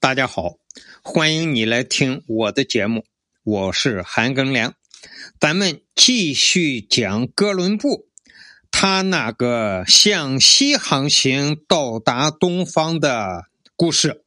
[0.00, 0.54] 大家好，
[1.02, 3.04] 欢迎你来听我的节目，
[3.44, 4.72] 我是韩庚良。
[5.38, 8.08] 咱们继续讲哥伦布，
[8.70, 13.44] 他那个向西航行到达东方的
[13.76, 14.24] 故事。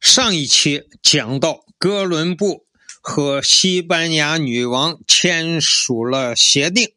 [0.00, 2.64] 上一期讲到哥伦布
[3.02, 6.94] 和西班牙女王签署了协定，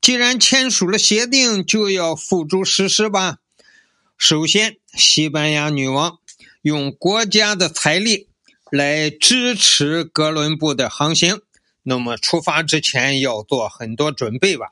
[0.00, 3.38] 既然签署了协定，就要付诸实施吧。
[4.16, 6.20] 首先，西班牙女王。
[6.62, 8.28] 用国家的财力
[8.70, 11.40] 来支持哥伦布的航行，
[11.82, 14.68] 那么出发之前要做很多准备吧。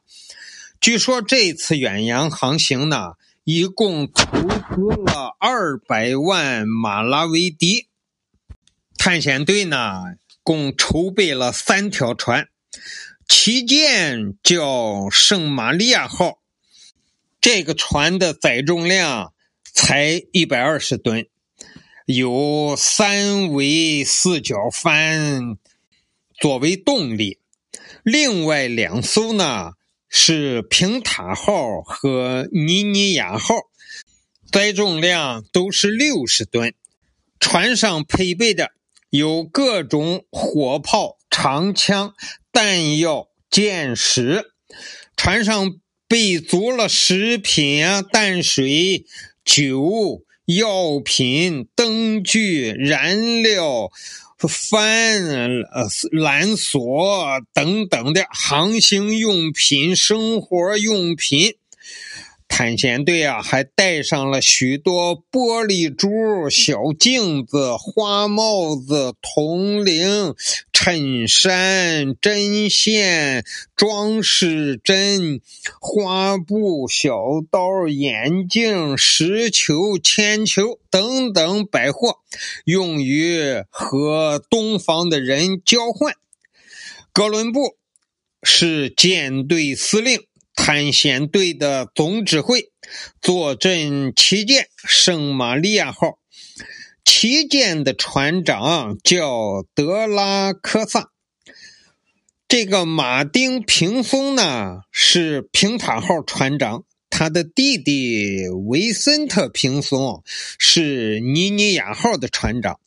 [0.81, 7.89] 据说这次远洋航行呢，一共投资了二百万马拉维迪。
[8.97, 12.49] 探险队呢，共筹备了三条船，
[13.29, 16.41] 旗舰叫圣玛利亚号，
[17.41, 19.33] 这个船的载重量
[19.63, 21.27] 才一百二十吨。
[22.11, 25.59] 有三维四角帆
[26.41, 27.37] 作为动力，
[28.03, 29.73] 另外两艘呢
[30.09, 33.57] 是平塔号和尼尼亚号，
[34.51, 36.73] 载重量都是六十吨。
[37.39, 38.71] 船上配备的
[39.11, 42.15] 有各种火炮、长枪、
[42.51, 44.53] 弹药、箭矢，
[45.15, 49.05] 船上备足了食品啊、淡水、
[49.45, 50.25] 酒。
[50.49, 53.91] 药品、灯具、燃料、
[54.39, 54.81] 帆、
[55.71, 61.58] 呃缆索等等的航行用品、生活用品。
[62.59, 70.35] 探险队啊，还带上了许多玻璃珠、小镜子、花帽子、铜铃、
[70.73, 73.45] 衬衫、针线、
[73.77, 75.41] 装饰针、
[75.81, 77.17] 花布、小
[77.49, 82.17] 刀、眼镜、石球、铅球等等百货，
[82.65, 86.13] 用于和东方的人交换。
[87.13, 87.77] 哥伦布
[88.43, 90.23] 是舰队司令。
[90.71, 92.71] 探险队的总指挥
[93.23, 96.19] 坐镇旗舰圣玛利亚号，
[97.07, 101.09] 旗舰的船长叫德拉科萨。
[102.47, 110.23] 这个马丁平松呢是平塔号船长，他的弟弟维森特平松
[110.59, 112.79] 是尼尼亚号的船长。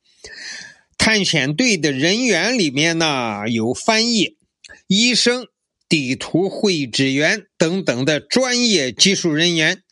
[1.00, 4.38] 探险队的人员里面呢有翻译、
[4.86, 5.48] 医生。
[5.92, 9.84] 地图绘制员等等的专业技术人员，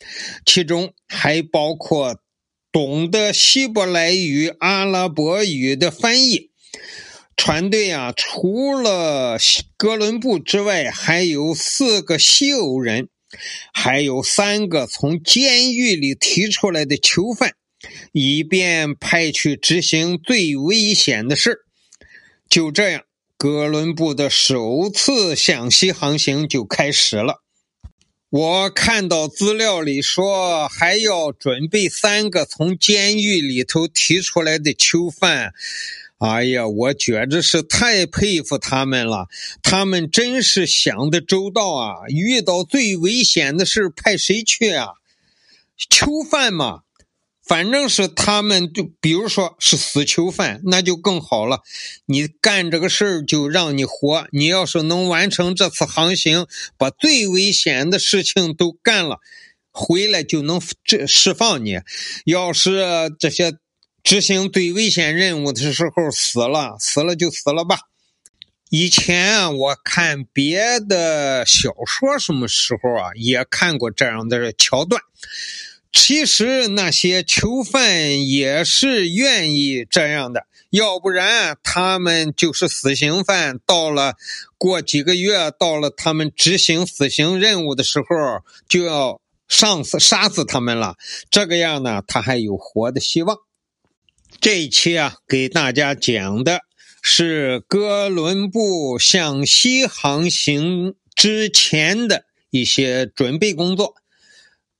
[0.45, 2.21] 其中还包括
[2.71, 6.51] 懂得希伯来语、阿拉伯语的翻译。
[7.35, 9.37] 船队啊，除了
[9.75, 13.09] 哥伦布之外，还有四个西欧人，
[13.73, 17.55] 还有三个从监狱里提出来的囚犯，
[18.13, 21.65] 以便派去执行最危险的事
[22.49, 23.03] 就这样。
[23.41, 27.41] 哥伦布的首次向西航行就开始了。
[28.29, 35.53] 我看到资料里说还要准备三个从监狱里头提出来的囚犯。
[36.17, 39.29] 哎呀，我觉着是太佩服他们了，
[39.63, 41.95] 他们真是想的周到啊！
[42.09, 44.95] 遇到最危险的事派谁去啊？
[45.89, 46.81] 囚犯嘛。
[47.49, 51.63] 反正是他们，就比如说是死囚犯，那就更好了。
[52.05, 54.27] 你干这个事儿就让你活。
[54.31, 56.45] 你要是能完成这次航行，
[56.77, 59.17] 把最危险的事情都干了，
[59.71, 61.79] 回来就能这释放你。
[62.23, 63.57] 要是这些
[64.03, 67.79] 执行最危险任务的时候死了，死了就死了吧。
[68.69, 75.01] 以前啊我看别的小说，什么时候啊，也看过这样的桥段。
[75.91, 83.59] 其实那些囚犯也是愿意这样的，要不然他们就是死刑犯。
[83.65, 84.13] 到了
[84.57, 88.05] 过几个月，到了他们执行死刑任务的时候，
[88.67, 90.95] 就要上死杀死他们了。
[91.31, 93.37] 这个样呢，他还有活的希望。
[94.39, 96.61] 这一期啊，给大家讲的
[97.01, 103.95] 是哥伦布向西航行之前的一些准备工作。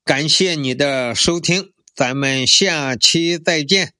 [0.10, 3.94] 感谢你的收听，咱们下期再见。